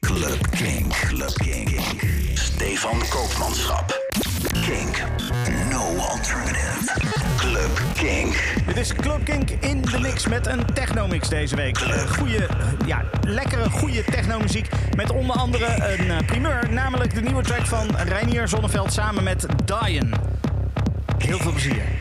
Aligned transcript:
Club 0.00 0.50
Kink. 0.50 0.92
Club 0.92 1.32
Kink. 1.34 1.80
Stefan 2.34 2.98
Koopmanschap. 3.08 4.00
Kink. 4.52 5.02
No 5.70 5.96
alternative. 5.96 6.92
Club 7.36 7.80
Kink. 7.94 8.34
Dit 8.66 8.76
is 8.76 8.94
Club 8.94 9.24
Kink 9.24 9.50
in 9.50 9.82
de 9.82 9.98
mix 9.98 10.26
met 10.26 10.46
een 10.46 10.64
technomix 10.74 11.28
deze 11.28 11.56
week. 11.56 11.80
Uh, 11.80 11.88
goeie, 11.88 12.40
ja, 12.86 13.04
lekkere, 13.22 13.70
goede 13.70 14.04
technomuziek. 14.04 14.68
Met 14.96 15.10
onder 15.10 15.36
andere 15.36 15.66
een 15.66 16.06
uh, 16.06 16.16
primeur, 16.26 16.66
namelijk 16.70 17.14
de 17.14 17.20
nieuwe 17.20 17.42
track 17.42 17.66
van 17.66 17.96
Reinier 17.96 18.48
Zonneveld 18.48 18.92
samen 18.92 19.24
met 19.24 19.46
Diane. 19.64 20.16
Heel 21.18 21.38
veel 21.38 21.52
plezier. 21.52 21.99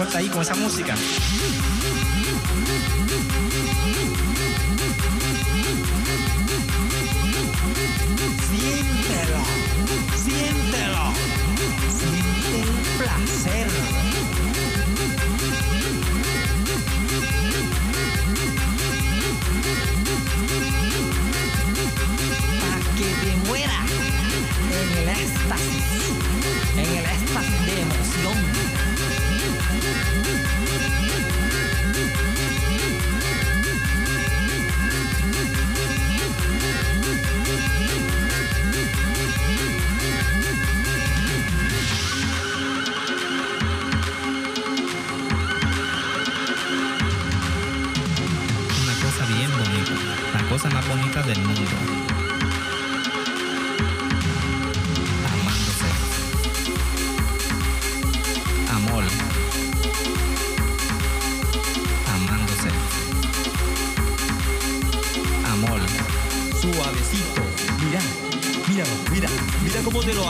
suelta 0.00 0.18
ahí 0.18 0.28
con 0.28 0.40
esa 0.40 0.54
música. 0.54 0.94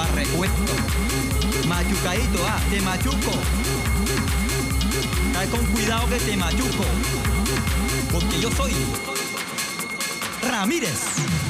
a 0.01 0.07
recuento. 0.09 0.73
Ah, 2.47 2.61
te 2.71 2.81
machuco. 2.81 3.33
Cae 5.33 5.49
con 5.49 5.65
cuidado 5.67 6.09
que 6.09 6.17
te 6.17 6.37
machuco. 6.37 6.85
Porque 8.11 8.41
yo 8.41 8.51
soy 8.51 8.75
Ramírez. 10.43 11.50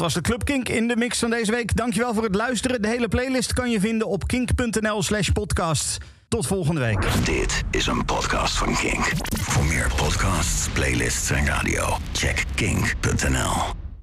Was 0.00 0.14
de 0.14 0.20
Club 0.20 0.44
Kink 0.44 0.68
in 0.68 0.88
de 0.88 0.96
mix 0.96 1.18
van 1.18 1.30
deze 1.30 1.50
week. 1.50 1.76
Dankjewel 1.76 2.14
voor 2.14 2.22
het 2.22 2.34
luisteren. 2.34 2.82
De 2.82 2.88
hele 2.88 3.08
playlist 3.08 3.52
kan 3.52 3.70
je 3.70 3.80
vinden 3.80 4.08
op 4.08 4.26
kink.nl 4.26 5.02
slash 5.02 5.28
podcast. 5.28 5.98
Tot 6.28 6.46
volgende 6.46 6.80
week. 6.80 7.24
Dit 7.24 7.62
is 7.70 7.86
een 7.86 8.04
podcast 8.04 8.56
van 8.56 8.76
Kink. 8.76 9.12
Voor 9.40 9.64
meer 9.64 9.92
podcasts, 9.96 10.68
playlists 10.68 11.30
en 11.30 11.46
radio, 11.46 11.96
check 12.12 12.44
kink.nl. 12.54 13.79